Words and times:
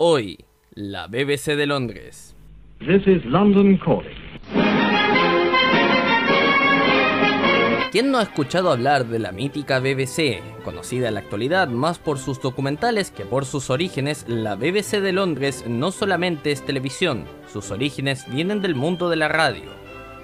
Hoy, 0.00 0.44
la 0.74 1.08
BBC 1.08 1.56
de 1.56 1.66
Londres. 1.66 2.36
This 2.78 3.04
is 3.08 3.24
London 3.24 3.76
calling. 3.78 4.14
¿Quién 7.90 8.12
no 8.12 8.18
ha 8.18 8.22
escuchado 8.22 8.70
hablar 8.70 9.06
de 9.06 9.18
la 9.18 9.32
mítica 9.32 9.80
BBC? 9.80 10.40
Conocida 10.62 11.08
en 11.08 11.14
la 11.14 11.20
actualidad 11.20 11.66
más 11.66 11.98
por 11.98 12.18
sus 12.18 12.40
documentales 12.40 13.10
que 13.10 13.24
por 13.24 13.44
sus 13.44 13.70
orígenes, 13.70 14.24
la 14.28 14.54
BBC 14.54 15.00
de 15.00 15.10
Londres 15.10 15.64
no 15.66 15.90
solamente 15.90 16.52
es 16.52 16.64
televisión, 16.64 17.24
sus 17.52 17.72
orígenes 17.72 18.24
vienen 18.32 18.62
del 18.62 18.76
mundo 18.76 19.10
de 19.10 19.16
la 19.16 19.26
radio. 19.26 19.64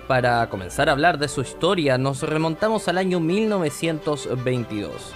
Para 0.06 0.48
comenzar 0.51 0.88
a 0.88 0.93
hablar 0.93 1.18
de 1.18 1.26
su 1.26 1.41
historia, 1.41 1.98
nos 1.98 2.23
remontamos 2.23 2.87
al 2.87 2.96
año 2.98 3.18
1922. 3.18 5.15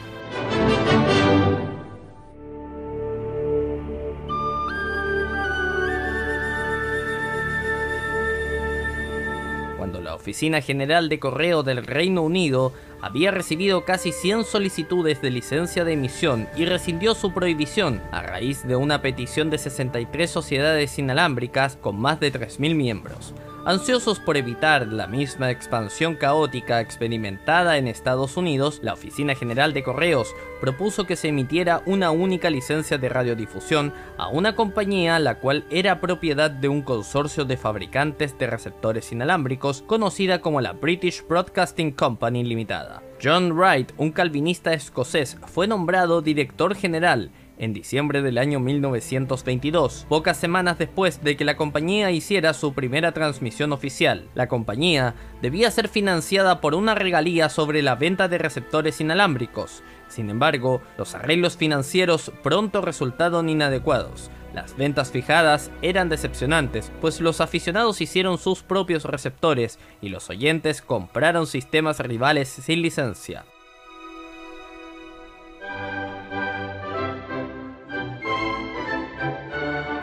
Oficina 10.28 10.60
General 10.60 11.08
de 11.08 11.18
Correo 11.18 11.62
del 11.62 11.86
Reino 11.86 12.20
Unido 12.20 12.74
había 13.00 13.30
recibido 13.30 13.86
casi 13.86 14.12
100 14.12 14.44
solicitudes 14.44 15.22
de 15.22 15.30
licencia 15.30 15.86
de 15.86 15.94
emisión 15.94 16.46
y 16.54 16.66
rescindió 16.66 17.14
su 17.14 17.32
prohibición 17.32 18.02
a 18.12 18.20
raíz 18.20 18.68
de 18.68 18.76
una 18.76 19.00
petición 19.00 19.48
de 19.48 19.56
63 19.56 20.30
sociedades 20.30 20.98
inalámbricas 20.98 21.76
con 21.76 21.98
más 21.98 22.20
de 22.20 22.30
3.000 22.30 22.74
miembros. 22.74 23.32
Ansiosos 23.68 24.18
por 24.18 24.38
evitar 24.38 24.86
la 24.86 25.06
misma 25.06 25.50
expansión 25.50 26.14
caótica 26.14 26.80
experimentada 26.80 27.76
en 27.76 27.86
Estados 27.86 28.38
Unidos, 28.38 28.80
la 28.82 28.94
Oficina 28.94 29.34
General 29.34 29.74
de 29.74 29.82
Correos 29.82 30.34
propuso 30.58 31.04
que 31.04 31.16
se 31.16 31.28
emitiera 31.28 31.82
una 31.84 32.10
única 32.10 32.48
licencia 32.48 32.96
de 32.96 33.10
radiodifusión 33.10 33.92
a 34.16 34.28
una 34.28 34.56
compañía 34.56 35.18
la 35.18 35.34
cual 35.34 35.66
era 35.68 36.00
propiedad 36.00 36.50
de 36.50 36.68
un 36.70 36.80
consorcio 36.80 37.44
de 37.44 37.58
fabricantes 37.58 38.38
de 38.38 38.46
receptores 38.46 39.12
inalámbricos 39.12 39.82
conocida 39.82 40.40
como 40.40 40.62
la 40.62 40.72
British 40.72 41.22
Broadcasting 41.28 41.92
Company 41.92 42.44
Limitada. 42.44 43.02
John 43.22 43.52
Wright, 43.52 43.92
un 43.98 44.12
calvinista 44.12 44.72
escocés, 44.72 45.36
fue 45.46 45.66
nombrado 45.66 46.22
director 46.22 46.74
general 46.74 47.30
en 47.58 47.72
diciembre 47.72 48.22
del 48.22 48.38
año 48.38 48.60
1922, 48.60 50.06
pocas 50.08 50.36
semanas 50.36 50.78
después 50.78 51.22
de 51.22 51.36
que 51.36 51.44
la 51.44 51.56
compañía 51.56 52.10
hiciera 52.10 52.54
su 52.54 52.72
primera 52.72 53.12
transmisión 53.12 53.72
oficial. 53.72 54.28
La 54.34 54.48
compañía 54.48 55.14
debía 55.42 55.70
ser 55.70 55.88
financiada 55.88 56.60
por 56.60 56.74
una 56.74 56.94
regalía 56.94 57.48
sobre 57.48 57.82
la 57.82 57.96
venta 57.96 58.28
de 58.28 58.38
receptores 58.38 59.00
inalámbricos. 59.00 59.82
Sin 60.08 60.30
embargo, 60.30 60.80
los 60.96 61.14
arreglos 61.14 61.56
financieros 61.56 62.32
pronto 62.42 62.80
resultaron 62.80 63.48
inadecuados. 63.48 64.30
Las 64.54 64.76
ventas 64.76 65.10
fijadas 65.10 65.70
eran 65.82 66.08
decepcionantes, 66.08 66.90
pues 67.00 67.20
los 67.20 67.40
aficionados 67.40 68.00
hicieron 68.00 68.38
sus 68.38 68.62
propios 68.62 69.04
receptores 69.04 69.78
y 70.00 70.08
los 70.08 70.30
oyentes 70.30 70.80
compraron 70.80 71.46
sistemas 71.46 72.00
rivales 72.00 72.48
sin 72.48 72.80
licencia. 72.80 73.44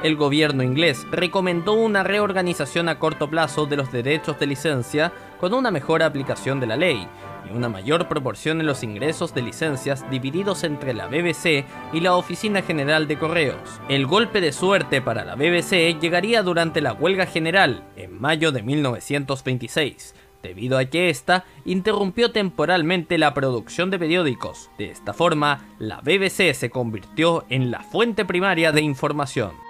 El 0.05 0.17
gobierno 0.17 0.61
inglés 0.61 1.03
recomendó 1.09 1.73
una 1.73 2.03
reorganización 2.03 2.89
a 2.89 2.99
corto 2.99 3.27
plazo 3.27 3.65
de 3.65 3.75
los 3.75 3.91
derechos 3.91 4.37
de 4.37 4.45
licencia 4.45 5.11
con 5.39 5.51
una 5.51 5.71
mejor 5.71 6.03
aplicación 6.03 6.59
de 6.59 6.67
la 6.67 6.77
ley 6.77 7.07
y 7.49 7.57
una 7.57 7.69
mayor 7.69 8.07
proporción 8.07 8.61
en 8.61 8.67
los 8.67 8.83
ingresos 8.83 9.33
de 9.33 9.41
licencias 9.41 10.07
divididos 10.11 10.63
entre 10.63 10.93
la 10.93 11.07
BBC 11.07 11.65
y 11.91 12.01
la 12.01 12.15
Oficina 12.17 12.61
General 12.61 13.07
de 13.07 13.17
Correos. 13.17 13.81
El 13.89 14.05
golpe 14.05 14.41
de 14.41 14.51
suerte 14.51 15.01
para 15.01 15.25
la 15.25 15.33
BBC 15.33 15.99
llegaría 15.99 16.43
durante 16.43 16.81
la 16.81 16.93
huelga 16.93 17.25
general 17.25 17.83
en 17.95 18.21
mayo 18.21 18.51
de 18.51 18.61
1926 18.61 20.13
debido 20.43 20.77
a 20.77 20.85
que 20.85 21.09
ésta 21.09 21.45
interrumpió 21.65 22.31
temporalmente 22.31 23.17
la 23.17 23.33
producción 23.33 23.89
de 23.89 23.97
periódicos. 23.97 24.69
De 24.77 24.91
esta 24.91 25.11
forma, 25.11 25.65
la 25.79 26.01
BBC 26.01 26.53
se 26.53 26.69
convirtió 26.69 27.45
en 27.49 27.71
la 27.71 27.79
fuente 27.79 28.23
primaria 28.23 28.71
de 28.71 28.81
información. 28.81 29.64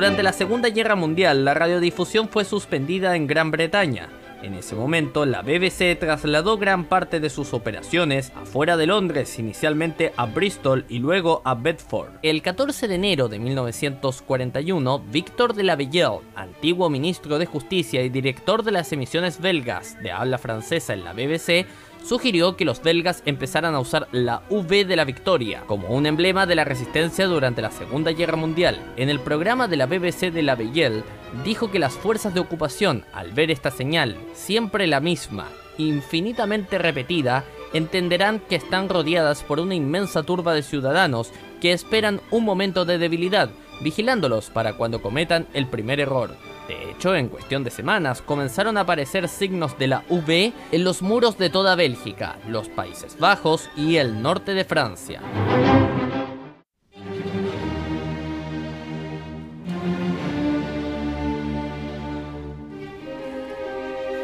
Durante 0.00 0.22
la 0.22 0.32
Segunda 0.32 0.70
Guerra 0.70 0.94
Mundial, 0.96 1.44
la 1.44 1.52
radiodifusión 1.52 2.30
fue 2.30 2.46
suspendida 2.46 3.16
en 3.16 3.26
Gran 3.26 3.50
Bretaña. 3.50 4.08
En 4.42 4.54
ese 4.54 4.74
momento, 4.74 5.26
la 5.26 5.42
BBC 5.42 5.94
trasladó 6.00 6.56
gran 6.56 6.84
parte 6.84 7.20
de 7.20 7.28
sus 7.28 7.52
operaciones 7.52 8.32
afuera 8.34 8.78
de 8.78 8.86
Londres, 8.86 9.38
inicialmente 9.38 10.14
a 10.16 10.24
Bristol 10.24 10.86
y 10.88 11.00
luego 11.00 11.42
a 11.44 11.54
Bedford. 11.54 12.12
El 12.22 12.40
14 12.40 12.88
de 12.88 12.94
enero 12.94 13.28
de 13.28 13.40
1941, 13.40 15.00
Víctor 15.12 15.52
de 15.52 15.64
la 15.64 15.76
Bellelle, 15.76 16.20
antiguo 16.34 16.88
ministro 16.88 17.38
de 17.38 17.44
Justicia 17.44 18.00
y 18.00 18.08
director 18.08 18.62
de 18.62 18.72
las 18.72 18.90
emisiones 18.94 19.38
belgas 19.38 20.02
de 20.02 20.12
habla 20.12 20.38
francesa 20.38 20.94
en 20.94 21.04
la 21.04 21.12
BBC, 21.12 21.66
sugirió 22.04 22.56
que 22.56 22.64
los 22.64 22.82
belgas 22.82 23.22
empezaran 23.26 23.74
a 23.74 23.80
usar 23.80 24.08
la 24.12 24.42
V 24.50 24.84
de 24.84 24.96
la 24.96 25.04
victoria 25.04 25.62
como 25.66 25.88
un 25.88 26.06
emblema 26.06 26.46
de 26.46 26.54
la 26.54 26.64
resistencia 26.64 27.26
durante 27.26 27.62
la 27.62 27.70
Segunda 27.70 28.12
Guerra 28.12 28.36
Mundial. 28.36 28.80
En 28.96 29.08
el 29.08 29.20
programa 29.20 29.68
de 29.68 29.76
la 29.76 29.86
BBC 29.86 30.32
de 30.32 30.42
la 30.42 30.54
Belle 30.54 31.02
dijo 31.44 31.70
que 31.70 31.78
las 31.78 31.94
fuerzas 31.94 32.34
de 32.34 32.40
ocupación, 32.40 33.04
al 33.12 33.32
ver 33.32 33.50
esta 33.50 33.70
señal, 33.70 34.16
siempre 34.34 34.86
la 34.86 35.00
misma, 35.00 35.48
infinitamente 35.78 36.78
repetida, 36.78 37.44
entenderán 37.72 38.40
que 38.40 38.56
están 38.56 38.88
rodeadas 38.88 39.42
por 39.42 39.60
una 39.60 39.74
inmensa 39.74 40.22
turba 40.22 40.54
de 40.54 40.62
ciudadanos 40.62 41.32
que 41.60 41.72
esperan 41.72 42.20
un 42.30 42.44
momento 42.44 42.84
de 42.84 42.98
debilidad, 42.98 43.50
vigilándolos 43.82 44.50
para 44.50 44.74
cuando 44.74 45.00
cometan 45.02 45.46
el 45.54 45.66
primer 45.66 46.00
error. 46.00 46.36
De 46.70 46.88
hecho, 46.88 47.16
en 47.16 47.26
cuestión 47.26 47.64
de 47.64 47.70
semanas 47.72 48.22
comenzaron 48.22 48.76
a 48.76 48.82
aparecer 48.82 49.26
signos 49.26 49.76
de 49.76 49.88
la 49.88 50.04
V 50.08 50.52
en 50.70 50.84
los 50.84 51.02
muros 51.02 51.36
de 51.36 51.50
toda 51.50 51.74
Bélgica, 51.74 52.38
los 52.46 52.68
Países 52.68 53.18
Bajos 53.18 53.68
y 53.76 53.96
el 53.96 54.22
norte 54.22 54.54
de 54.54 54.64
Francia. 54.64 55.20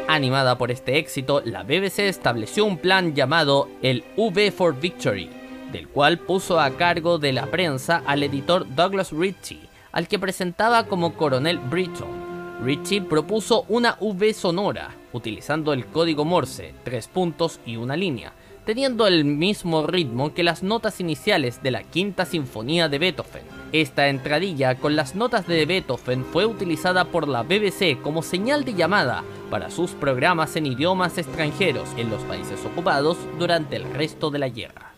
Animada 0.07 0.57
por 0.57 0.71
este 0.71 0.99
éxito, 0.99 1.41
la 1.43 1.63
BBC 1.63 2.07
estableció 2.07 2.63
un 2.63 2.77
plan 2.77 3.13
llamado 3.13 3.67
el 3.81 4.05
V 4.15 4.51
for 4.53 4.79
Victory, 4.79 5.29
del 5.73 5.89
cual 5.89 6.17
puso 6.17 6.61
a 6.61 6.69
cargo 6.77 7.19
de 7.19 7.33
la 7.33 7.47
prensa 7.47 8.03
al 8.05 8.23
editor 8.23 8.65
Douglas 8.73 9.11
Ritchie, 9.11 9.67
al 9.91 10.07
que 10.07 10.17
presentaba 10.17 10.85
como 10.85 11.13
Coronel 11.15 11.59
Britton. 11.59 12.26
Ritchie 12.63 13.03
propuso 13.03 13.65
una 13.69 13.97
V 13.99 14.33
sonora, 14.33 14.89
utilizando 15.13 15.73
el 15.73 15.85
código 15.85 16.25
Morse, 16.25 16.73
tres 16.83 17.07
puntos 17.07 17.59
y 17.67 17.75
una 17.75 17.95
línea, 17.95 18.33
teniendo 18.65 19.05
el 19.05 19.25
mismo 19.25 19.85
ritmo 19.85 20.33
que 20.33 20.43
las 20.43 20.63
notas 20.63 20.99
iniciales 20.99 21.61
de 21.61 21.69
la 21.69 21.83
Quinta 21.83 22.25
Sinfonía 22.25 22.89
de 22.89 22.97
Beethoven. 22.97 23.43
Esta 23.73 24.07
entradilla 24.07 24.75
con 24.75 24.95
las 24.95 25.13
notas 25.13 25.45
de 25.45 25.67
Beethoven 25.67 26.25
fue 26.25 26.47
utilizada 26.47 27.05
por 27.05 27.27
la 27.27 27.43
BBC 27.43 28.01
como 28.01 28.23
señal 28.23 28.65
de 28.65 28.73
llamada 28.73 29.23
para 29.51 29.69
sus 29.69 29.91
programas 29.91 30.55
en 30.55 30.65
idiomas 30.65 31.19
extranjeros 31.19 31.87
en 31.95 32.09
los 32.09 32.23
países 32.23 32.65
ocupados 32.65 33.17
durante 33.37 33.75
el 33.75 33.83
resto 33.93 34.31
de 34.31 34.39
la 34.39 34.49
guerra. 34.49 34.96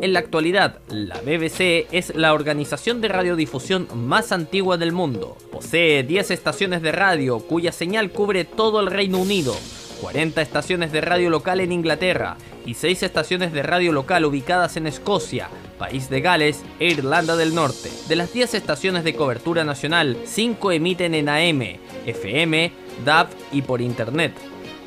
En 0.00 0.14
la 0.14 0.20
actualidad, 0.20 0.78
la 0.88 1.20
BBC 1.20 1.86
es 1.92 2.14
la 2.16 2.32
organización 2.32 3.02
de 3.02 3.08
radiodifusión 3.08 3.86
más 3.94 4.32
antigua 4.32 4.78
del 4.78 4.92
mundo. 4.92 5.36
Posee 5.52 6.04
10 6.04 6.30
estaciones 6.30 6.80
de 6.80 6.90
radio 6.90 7.40
cuya 7.40 7.70
señal 7.70 8.10
cubre 8.10 8.46
todo 8.46 8.80
el 8.80 8.86
Reino 8.86 9.18
Unido, 9.18 9.54
40 10.00 10.40
estaciones 10.40 10.90
de 10.90 11.02
radio 11.02 11.28
local 11.28 11.60
en 11.60 11.70
Inglaterra 11.70 12.38
y 12.64 12.74
6 12.74 13.02
estaciones 13.02 13.52
de 13.52 13.62
radio 13.62 13.92
local 13.92 14.24
ubicadas 14.24 14.78
en 14.78 14.86
Escocia, 14.86 15.50
País 15.78 16.08
de 16.08 16.22
Gales 16.22 16.62
e 16.78 16.86
Irlanda 16.86 17.36
del 17.36 17.54
Norte. 17.54 17.90
De 18.08 18.16
las 18.16 18.32
10 18.32 18.54
estaciones 18.54 19.04
de 19.04 19.14
cobertura 19.14 19.64
nacional, 19.64 20.16
5 20.24 20.72
emiten 20.72 21.14
en 21.14 21.28
AM, 21.28 21.78
FM, 22.06 22.72
DAB 23.04 23.28
y 23.52 23.60
por 23.60 23.82
Internet. 23.82 24.32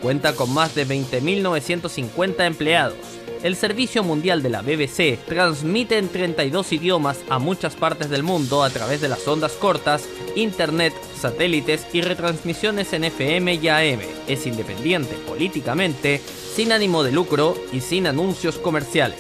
Cuenta 0.01 0.33
con 0.35 0.51
más 0.51 0.73
de 0.73 0.87
20.950 0.87 2.47
empleados. 2.47 3.22
El 3.43 3.57
Servicio 3.57 4.05
Mundial 4.05 4.41
de 4.41 4.49
la 4.49 4.61
BBC 4.61 5.19
transmite 5.25 5.97
en 5.97 6.07
32 6.07 6.71
idiomas 6.71 7.19
a 7.29 7.39
muchas 7.39 7.75
partes 7.75 8.09
del 8.09 8.23
mundo 8.23 8.63
a 8.63 8.69
través 8.69 9.01
de 9.01 9.09
las 9.09 9.27
ondas 9.27 9.51
cortas, 9.51 10.07
internet, 10.37 10.93
satélites 11.19 11.85
y 11.91 11.99
retransmisiones 11.99 12.93
en 12.93 13.03
FM 13.03 13.55
y 13.55 13.67
AM. 13.67 13.99
Es 14.29 14.47
independiente 14.47 15.15
políticamente, 15.27 16.21
sin 16.55 16.71
ánimo 16.71 17.03
de 17.03 17.11
lucro 17.11 17.57
y 17.73 17.81
sin 17.81 18.07
anuncios 18.07 18.57
comerciales. 18.57 19.19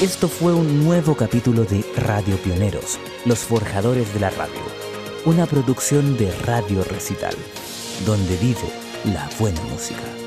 Esto 0.00 0.28
fue 0.28 0.54
un 0.54 0.84
nuevo 0.84 1.14
capítulo 1.16 1.64
de 1.64 1.84
Radio 1.96 2.36
Pioneros, 2.38 2.98
los 3.26 3.40
forjadores 3.40 4.12
de 4.14 4.20
la 4.20 4.30
radio, 4.30 4.62
una 5.26 5.44
producción 5.44 6.16
de 6.16 6.30
Radio 6.46 6.82
Recital, 6.82 7.34
donde 8.06 8.36
vive 8.38 8.83
la 9.04 9.28
buena 9.38 9.60
música. 9.62 10.23